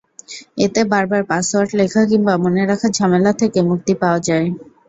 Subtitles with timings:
[0.65, 4.47] এতে বারবার পাসওয়ার্ড লেখা কিংবা মনে রাখার ঝামেলা থেকে মুক্তি পাওয়া যায়।